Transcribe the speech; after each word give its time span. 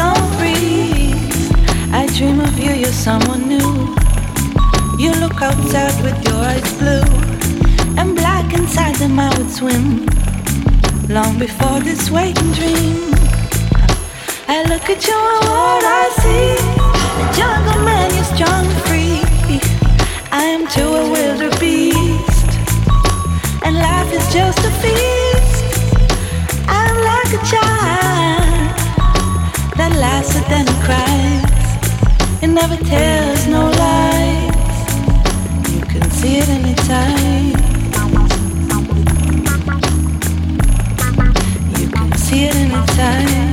so 0.00 0.10
free. 0.38 1.12
I 2.00 2.02
dream 2.16 2.40
of 2.40 2.54
you, 2.64 2.72
you're 2.82 2.98
someone 3.08 3.42
new. 3.54 3.70
You 5.02 5.10
look 5.22 5.38
outside 5.48 5.96
with 6.06 6.18
your 6.26 6.40
eyes 6.50 6.70
blue 6.80 7.10
and 7.98 8.08
black 8.20 8.46
inside 8.58 8.96
them. 9.02 9.18
I 9.26 9.30
would 9.36 9.50
swim 9.58 9.84
long 11.16 11.32
before 11.38 11.80
this 11.88 12.02
waking 12.16 12.52
dream. 12.58 12.96
I 14.54 14.58
look 14.70 14.86
at 14.94 15.00
you 15.08 15.18
and 15.34 15.44
what 15.52 15.84
I 16.02 16.04
see. 16.22 16.50
The 17.18 17.26
jungle 17.38 17.80
man, 17.88 18.08
you're 18.16 18.30
strong, 18.34 18.66
free. 18.86 19.20
I 20.42 20.44
am 20.56 20.62
to 20.76 20.84
a 21.00 21.04
wildebeest, 21.14 22.50
and 23.64 23.74
life 23.88 24.10
is 24.18 24.26
just 24.38 24.60
a 24.70 24.72
feast. 24.82 25.56
I'm 26.78 26.96
like 27.10 27.32
a 27.38 27.42
child 27.50 28.09
laughs 30.00 30.34
and 30.34 30.46
then 30.46 30.66
it 30.66 30.80
cries. 30.86 32.42
It 32.42 32.48
never 32.48 32.76
tells 32.76 33.46
no 33.46 33.70
lies. 33.82 34.54
You 35.72 35.80
can 35.92 36.10
see 36.10 36.38
it 36.38 36.48
anytime. 36.48 37.48
You 41.78 41.88
can 41.88 42.12
see 42.16 42.44
it 42.44 42.54
anytime. 42.56 43.49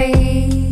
Hey. 0.00 0.69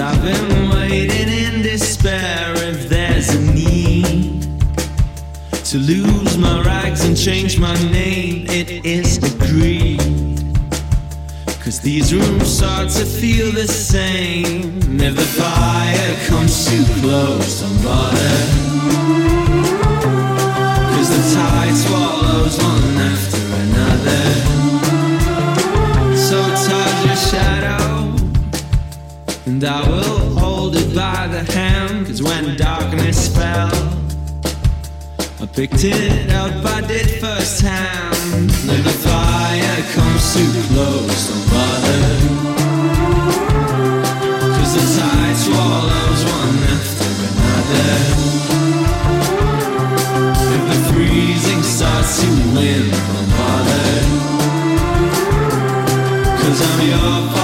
I've 0.00 0.22
been 0.22 0.70
waiting 0.70 1.28
in 1.28 1.62
despair 1.62 2.52
if 2.56 2.88
there's 2.88 3.30
a 3.30 3.40
need 3.40 4.42
to 5.64 5.78
lose 5.78 6.38
my 6.38 6.62
rags 6.62 7.04
and 7.04 7.16
change 7.16 7.58
my 7.58 7.74
name. 7.90 8.46
It 8.48 8.86
is 8.86 9.18
agreed. 9.18 9.98
Cause 11.64 11.80
these 11.80 12.14
rooms 12.14 12.48
start 12.48 12.90
to 12.90 13.04
feel 13.04 13.50
the 13.50 13.66
same. 13.66 15.00
If 15.00 15.16
the 15.16 15.28
fire 15.40 16.28
comes 16.28 16.66
too 16.68 16.84
close, 17.00 17.60
don't 17.60 17.82
bother. 17.82 18.38
Cause 20.94 21.10
the 21.10 21.34
tide 21.34 21.76
swallows 21.76 22.56
one 22.62 22.77
it 30.76 30.94
by 30.94 31.26
the 31.28 31.42
hand. 31.52 32.06
Cause 32.06 32.22
when 32.22 32.56
darkness 32.56 33.28
fell, 33.34 33.70
I 35.40 35.46
picked 35.46 35.84
it 35.84 36.30
up, 36.32 36.64
I 36.64 36.80
did 36.86 37.08
firsthand. 37.20 38.50
If 38.74 38.84
the 38.84 38.96
fire 39.06 39.82
comes 39.94 40.34
too 40.34 40.50
close, 40.68 41.28
don't 41.28 41.46
bother. 41.52 42.04
Cause 44.56 44.72
the 44.74 44.84
tide 44.98 45.36
swallows 45.36 46.22
one 46.36 46.58
after 46.74 47.10
another. 47.28 47.94
If 50.56 50.62
the 50.70 50.78
freezing 50.92 51.62
starts 51.62 52.20
to 52.20 52.28
win, 52.54 52.90
don't 52.90 53.30
bother. 53.38 53.92
Cause 56.40 56.60
I'm 56.68 56.80
your 56.88 57.37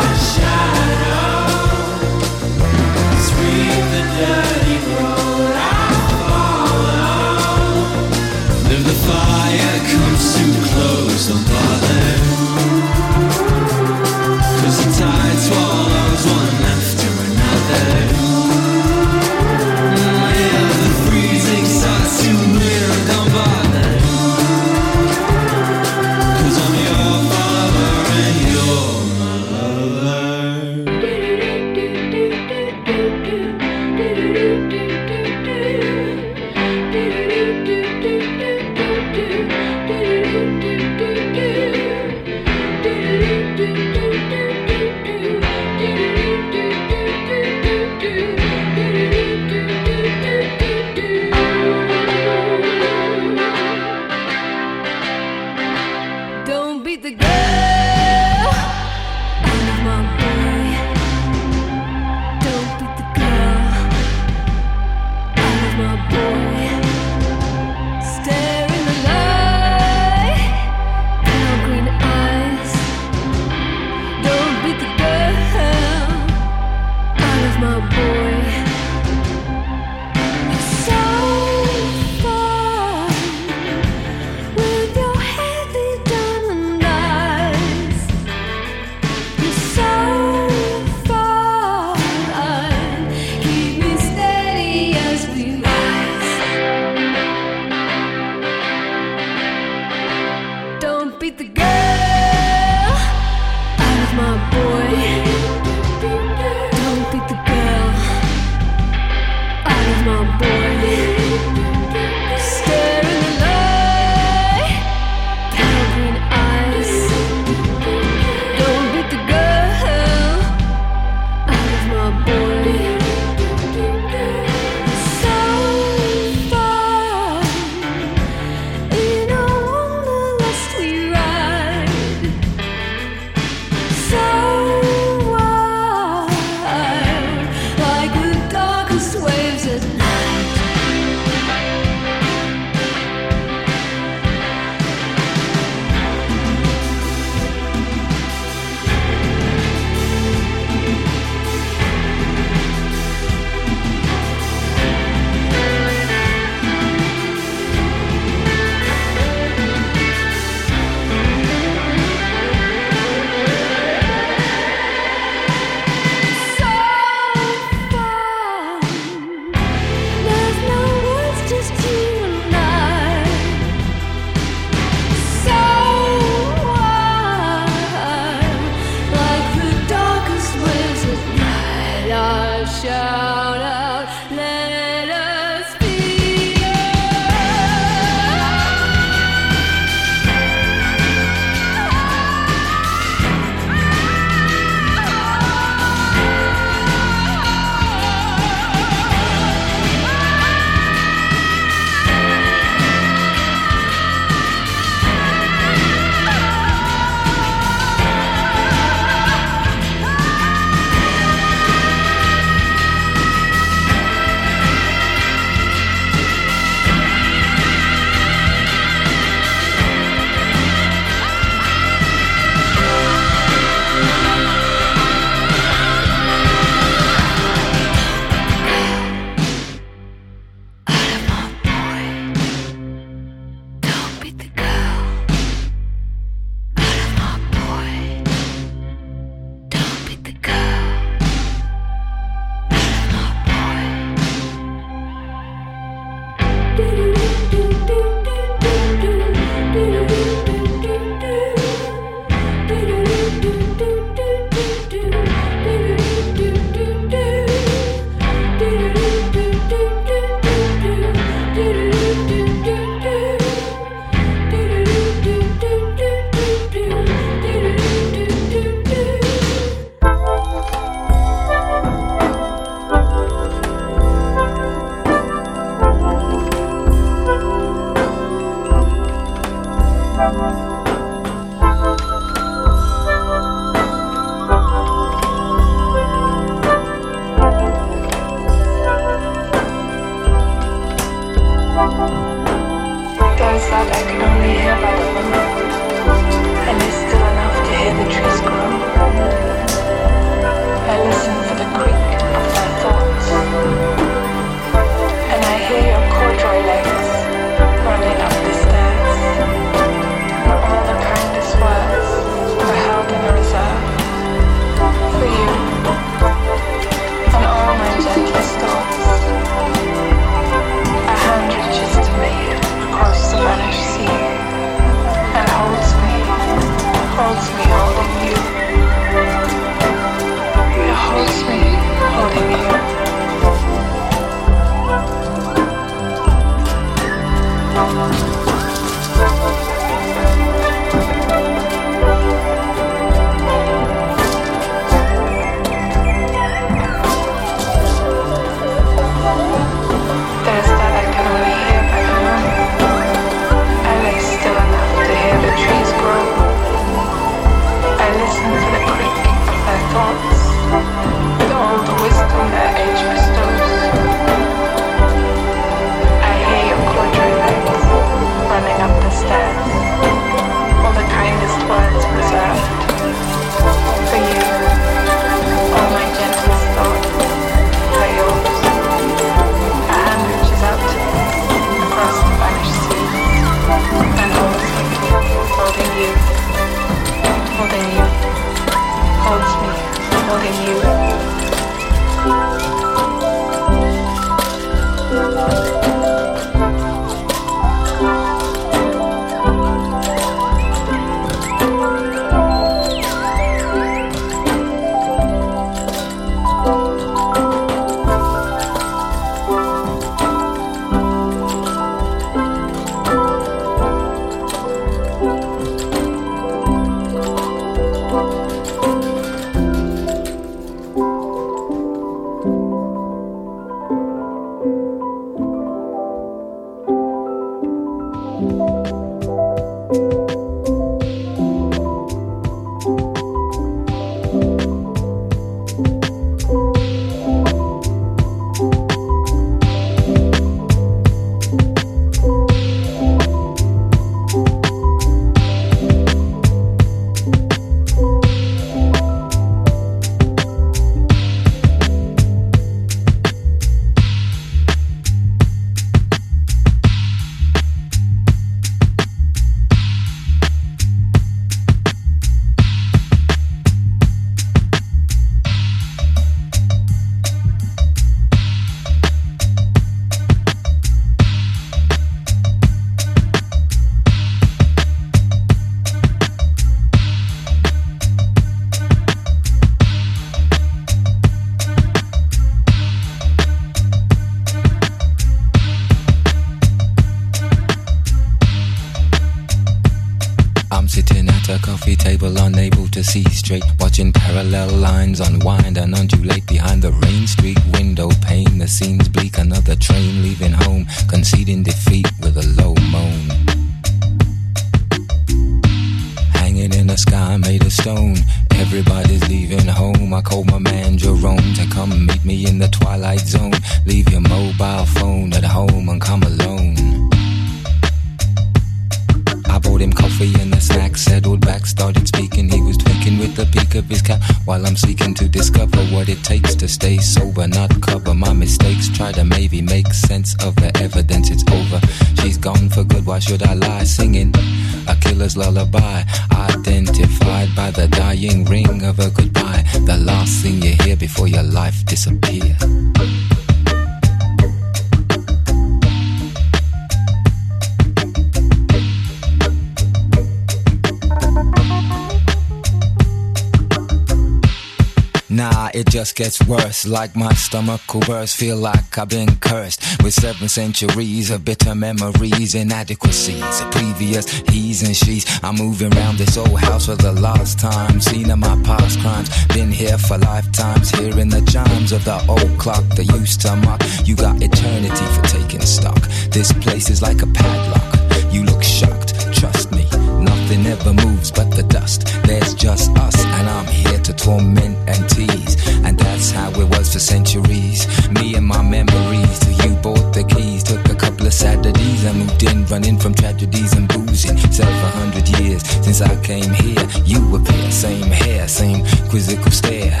Nah, 555.52 555.70
it 555.74 555.86
just 555.88 556.16
gets 556.16 556.42
worse. 556.48 556.86
Like 556.88 557.14
my 557.14 557.32
stomach 557.34 557.80
burst. 558.06 558.36
Feel 558.36 558.56
like 558.56 558.98
I've 558.98 559.08
been 559.08 559.36
cursed 559.36 559.80
with 560.02 560.12
seven 560.12 560.48
centuries 560.48 561.30
of 561.30 561.44
bitter 561.44 561.74
memories, 561.74 562.56
inadequacies, 562.56 563.56
previous 563.70 564.24
he's 564.50 564.82
and 564.82 564.96
she's. 564.96 565.24
I'm 565.44 565.54
moving 565.54 565.94
around 565.94 566.18
this 566.18 566.36
old 566.36 566.58
house 566.58 566.86
for 566.86 566.96
the 566.96 567.12
last 567.12 567.60
time. 567.60 568.00
Seen 568.00 568.28
of 568.30 568.38
my 568.38 568.60
past 568.64 568.98
crimes. 569.00 569.30
Been 569.54 569.70
here 569.70 569.98
for 569.98 570.18
lifetimes. 570.18 570.90
Hearing 570.90 571.28
the 571.28 571.42
chimes 571.42 571.92
of 571.92 572.04
the 572.04 572.18
old 572.28 572.58
clock 572.58 572.84
that 572.96 573.06
used 573.20 573.40
to 573.42 573.54
mock. 573.54 573.80
You 574.04 574.16
got 574.16 574.42
eternity 574.42 575.06
for 575.14 575.22
taking 575.22 575.60
stock. 575.60 576.00
This 576.30 576.52
place 576.54 576.90
is 576.90 577.02
like 577.02 577.22
a 577.22 577.26
padlock. 577.28 578.32
You 578.32 578.42
look 578.42 578.64
shocked. 578.64 579.14
Trust 579.32 579.70
me. 579.70 579.84
Nothing 580.24 580.66
ever 580.66 580.92
moves 580.92 581.30
but 581.30 581.50
the 581.52 581.62
dust. 581.62 582.08
There's 582.24 582.54
just 582.54 582.90
us, 582.98 583.16
and 583.24 583.48
I'm 583.48 583.66
here 583.66 583.85
to 584.06 584.12
torment 584.12 584.76
and 584.88 585.08
tease. 585.10 585.56
And 585.84 585.98
that's 585.98 586.30
how 586.30 586.50
it 586.50 586.68
was 586.70 586.92
for 586.92 587.00
centuries. 587.00 587.86
Me 588.10 588.36
and 588.36 588.46
my 588.46 588.62
memories. 588.62 589.64
You 589.64 589.74
bought 589.82 590.14
the 590.14 590.22
keys. 590.22 590.62
Took 590.62 590.88
a 590.88 590.94
couple 590.94 591.26
of 591.26 591.34
Saturdays. 591.34 592.06
I 592.06 592.12
moved 592.12 592.42
in, 592.44 592.64
running 592.66 592.98
from 592.98 593.14
tragedies 593.14 593.72
and 593.72 593.88
boozing. 593.88 594.36
Hundred 594.36 595.28
years 595.40 595.62
since 595.84 596.00
I 596.00 596.14
came 596.22 596.52
here. 596.54 596.86
You 597.04 597.28
were 597.30 597.40
appear, 597.40 597.70
same 597.70 598.10
hair, 598.10 598.46
same 598.48 598.84
quizzical 599.08 599.50
stare. 599.50 600.00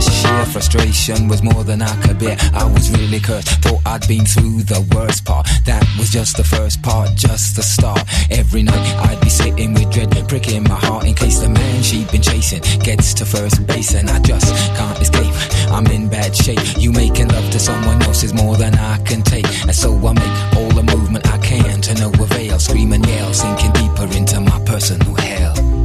The 0.00 0.10
sheer 0.10 0.46
frustration 0.46 1.28
was 1.28 1.42
more 1.42 1.62
than 1.62 1.82
I 1.82 1.94
could 2.00 2.18
bear. 2.18 2.36
I 2.54 2.64
was 2.64 2.90
really 2.90 3.20
cursed, 3.20 3.48
thought 3.62 3.82
I'd 3.84 4.08
been 4.08 4.24
through 4.24 4.62
the 4.62 4.80
worst 4.96 5.26
part. 5.26 5.46
That 5.66 5.84
was 5.98 6.08
just 6.08 6.38
the 6.38 6.44
first 6.44 6.82
part, 6.82 7.14
just 7.14 7.56
the 7.56 7.62
start. 7.62 8.02
Every 8.30 8.62
night 8.62 8.86
I'd 9.08 9.20
be 9.20 9.28
sitting 9.28 9.74
with 9.74 9.92
dread, 9.92 10.10
pricking 10.26 10.62
my 10.64 10.74
heart 10.74 11.04
in 11.04 11.14
case 11.14 11.40
the 11.40 11.50
man 11.50 11.82
she'd 11.82 12.10
been 12.10 12.22
chasing 12.22 12.62
gets 12.80 13.12
to 13.14 13.26
first 13.26 13.66
base, 13.66 13.94
and 13.94 14.08
I 14.08 14.18
just 14.20 14.54
can't 14.74 14.98
escape. 14.98 15.34
I'm 15.70 15.86
in 15.88 16.08
bad 16.08 16.34
shape. 16.34 16.60
You 16.78 16.92
making 16.92 17.28
love 17.28 17.50
to 17.50 17.58
someone 17.58 18.00
else 18.02 18.22
is 18.22 18.32
more 18.32 18.56
than 18.56 18.74
I 18.76 18.98
can 19.04 19.20
take, 19.22 19.46
and 19.62 19.74
so 19.74 19.94
I 20.08 20.14
make 20.14 20.56
all 20.56 20.70
the 20.70 20.82
movement 20.96 21.26
I 21.28 21.36
can 21.38 21.80
to 21.82 21.94
no 21.94 22.08
avail. 22.24 22.58
Scream 22.58 22.92
and 22.92 23.06
yell, 23.06 23.34
sinking 23.34 23.72
deeper 23.72 24.08
into 24.16 24.40
my 24.40 24.58
personal 24.64 25.14
hell. 25.14 25.79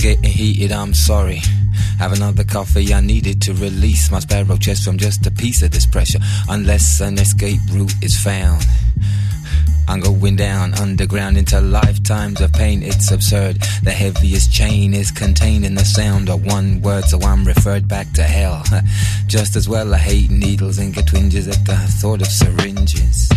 Getting 0.00 0.24
heated, 0.24 0.72
I'm 0.72 0.94
sorry. 0.94 1.40
Have 1.98 2.12
another 2.12 2.44
coffee, 2.44 2.92
eh, 2.92 2.96
I 2.96 3.00
needed 3.00 3.42
to 3.42 3.52
release 3.54 4.10
my 4.10 4.20
sparrow 4.20 4.56
chest 4.56 4.84
from 4.84 4.96
just 4.96 5.26
a 5.26 5.30
piece 5.30 5.62
of 5.62 5.70
this 5.70 5.86
pressure. 5.86 6.18
Unless 6.48 7.00
an 7.00 7.18
escape 7.18 7.60
route 7.70 7.92
is 8.02 8.18
found. 8.18 8.64
I'm 9.88 10.00
going 10.00 10.36
down 10.36 10.74
underground 10.74 11.36
into 11.36 11.60
lifetimes 11.60 12.40
of 12.40 12.52
pain. 12.52 12.82
It's 12.82 13.10
absurd. 13.10 13.56
The 13.82 13.90
heaviest 13.90 14.52
chain 14.52 14.94
is 14.94 15.10
contained 15.10 15.64
in 15.64 15.74
the 15.74 15.84
sound 15.84 16.30
of 16.30 16.46
one 16.46 16.80
word, 16.80 17.04
so 17.04 17.20
I'm 17.20 17.44
referred 17.44 17.86
back 17.86 18.10
to 18.12 18.22
hell. 18.22 18.64
Just 19.26 19.56
as 19.56 19.68
well 19.68 19.92
I 19.92 19.98
hate 19.98 20.30
needles 20.30 20.78
and 20.78 20.94
get 20.94 21.08
twinges 21.08 21.48
at 21.48 21.66
the 21.66 21.76
thought 22.00 22.22
of 22.22 22.28
syringes. 22.28 23.28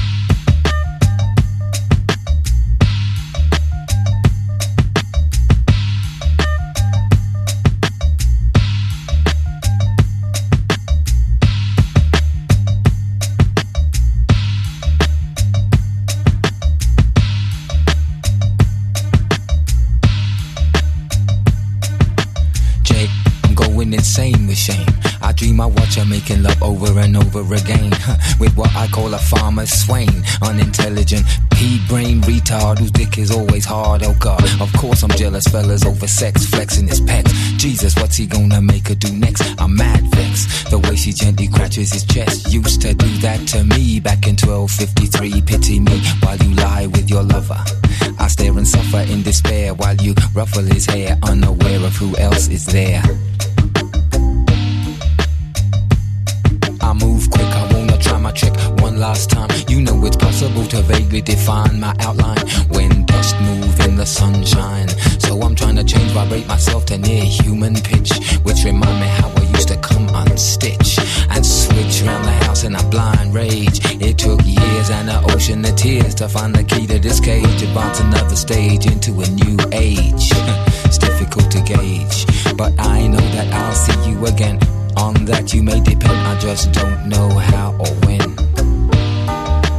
Call 28.94 29.14
a 29.14 29.18
farmer 29.18 29.66
swain. 29.66 30.24
Unintelligent, 30.44 31.26
pea 31.52 31.82
brain 31.88 32.22
retard 32.22 32.78
whose 32.78 32.92
dick 32.92 33.18
is 33.18 33.32
always 33.32 33.66
hard. 33.66 34.04
Oh 34.04 34.16
god, 34.20 34.44
of 34.62 34.72
course 34.74 35.02
I'm 35.04 35.10
jealous, 35.12 35.48
fellas, 35.48 35.84
over 35.84 36.08
sex, 36.08 36.46
flexing 36.46 36.88
his 36.88 37.02
pecs. 37.02 37.32
Jesus, 37.58 37.96
what's 37.96 38.18
he 38.18 38.28
gonna 38.28 38.62
make 38.62 38.88
her 38.90 38.96
do 38.96 39.12
next? 39.12 39.42
I'm 39.60 39.76
mad 39.76 40.04
vexed. 40.16 40.70
The 40.70 40.78
way 40.78 40.96
she 40.96 41.12
gently 41.12 41.48
scratches 41.48 41.92
his 41.92 42.06
chest 42.06 42.54
used 42.54 42.82
to 42.82 42.94
do 42.94 43.10
that 43.26 43.48
to 43.50 43.64
me 43.64 44.00
back 44.00 44.28
in 44.28 44.36
1253. 44.38 45.42
Pity 45.42 45.80
me 45.80 46.00
while 46.22 46.38
you 46.38 46.54
lie 46.56 46.86
with 46.86 47.10
your 47.10 47.24
lover. 47.24 47.62
I 48.20 48.28
stare 48.28 48.56
and 48.58 48.68
suffer 48.68 49.02
in 49.12 49.24
despair 49.24 49.74
while 49.74 49.96
you 49.96 50.14
ruffle 50.36 50.64
his 50.64 50.86
hair, 50.86 51.18
unaware 51.24 51.82
of 51.84 51.96
who 51.96 52.16
else 52.18 52.48
is 52.48 52.66
there. 52.68 53.02
I 56.82 56.94
move 56.94 57.30
quick, 57.32 57.48
I 57.48 57.74
wanna 57.74 57.98
try 57.98 58.20
my 58.20 58.32
trick 58.32 58.54
last 58.98 59.30
time. 59.30 59.50
You 59.68 59.82
know 59.82 60.06
it's 60.06 60.18
possible 60.18 60.66
to 60.68 60.82
vaguely 60.82 61.22
define 61.22 61.80
my 61.80 61.96
outline 62.00 62.46
when 62.70 63.06
dust 63.06 63.36
move 63.42 63.80
in 63.82 63.96
the 63.96 64.06
sunshine. 64.06 64.90
So 65.20 65.42
I'm 65.42 65.56
trying 65.56 65.76
to 65.78 65.84
change, 65.84 66.12
vibrate 66.12 66.48
myself 66.48 66.86
to 66.88 66.98
near 66.98 67.24
human 67.24 67.76
pitch, 67.76 68.12
which 68.44 68.64
remind 68.64 69.00
me 69.00 69.08
how 69.08 69.30
I 69.30 69.42
used 69.56 69.70
to 69.70 69.78
come 69.78 70.08
unstitch 70.08 71.00
and 71.30 71.46
switch 71.46 72.04
around 72.04 72.24
the 72.24 72.32
house 72.46 72.64
in 72.64 72.76
a 72.76 72.84
blind 72.90 73.34
rage. 73.34 73.80
It 74.02 74.18
took 74.18 74.42
years 74.44 74.90
and 74.90 75.10
an 75.10 75.24
ocean 75.32 75.64
of 75.66 75.76
tears 75.76 76.16
to 76.16 76.28
find 76.28 76.56
the 76.56 76.64
key 76.64 76.88
to 76.88 77.00
this 77.00 77.20
cage, 77.20 77.62
advance 77.62 78.00
another 78.00 78.36
stage 78.36 78.86
into 78.86 79.12
a 79.22 79.28
new 79.28 79.58
age. 79.72 80.30
it's 80.86 80.98
difficult 80.98 81.50
to 81.52 81.62
gauge, 81.62 82.26
but 82.58 82.74
I 82.80 83.08
know 83.08 83.28
that 83.36 83.54
I'll 83.54 83.74
see 83.74 84.10
you 84.10 84.26
again. 84.26 84.60
On 84.98 85.26
that 85.26 85.54
you 85.54 85.64
may 85.64 85.80
depend, 85.80 86.20
I 86.28 86.40
just 86.40 86.72
don't 86.72 87.10
know 87.10 87.30
how 87.30 87.72
or 87.80 87.94
when. 88.06 88.53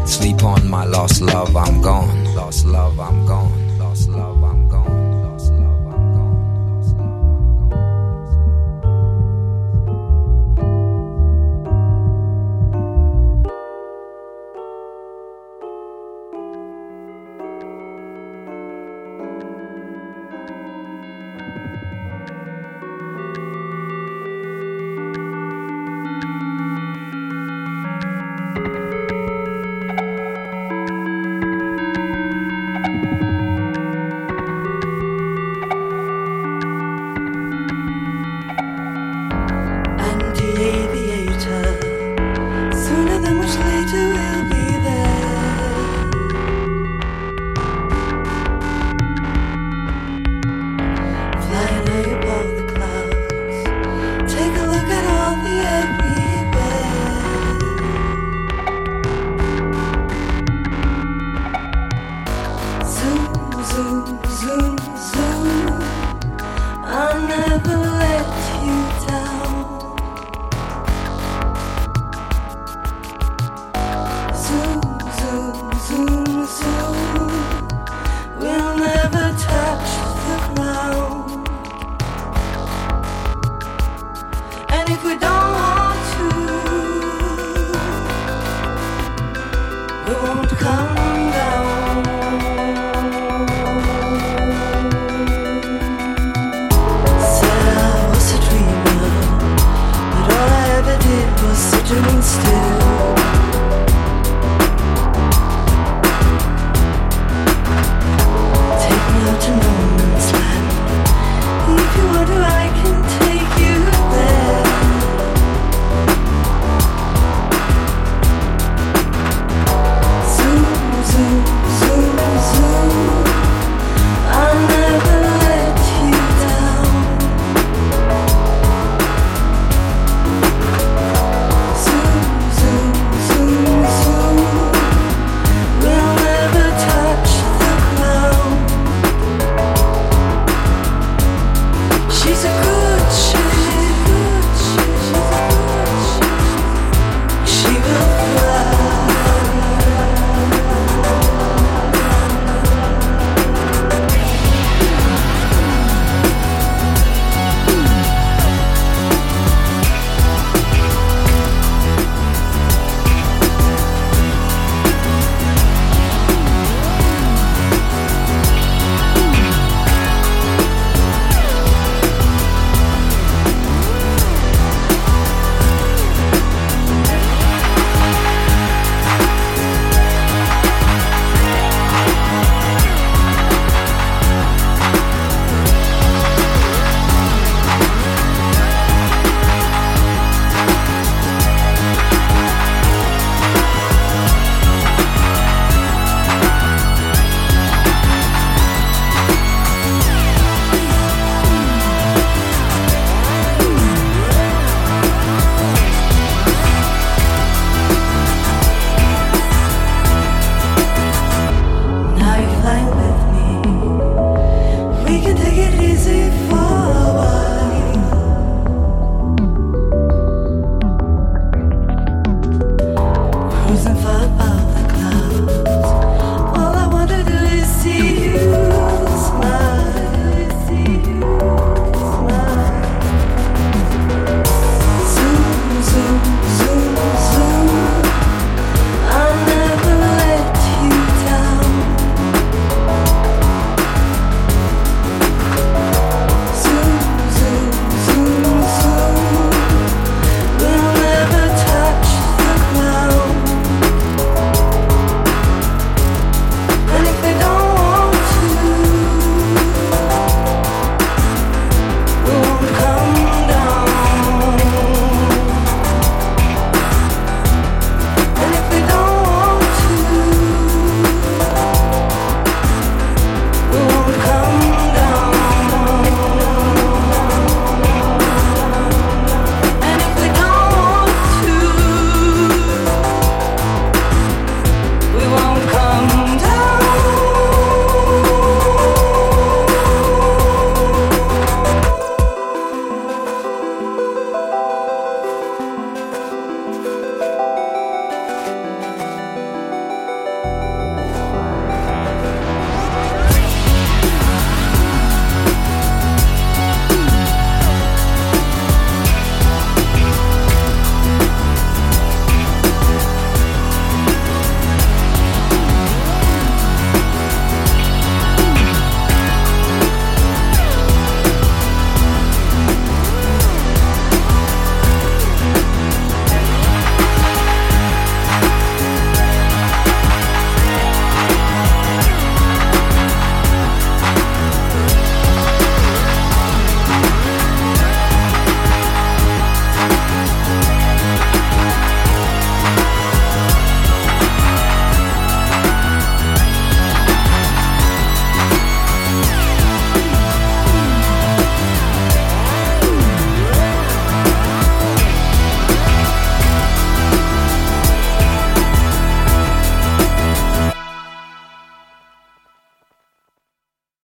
Sleep 0.07 0.45
on 0.45 0.69
my 0.69 0.85
lost 0.85 1.23
love, 1.23 1.57
I'm 1.57 1.81
gone. 1.81 2.35
Lost 2.35 2.67
love, 2.67 2.99
I'm 3.01 3.27
gone. 3.27 3.64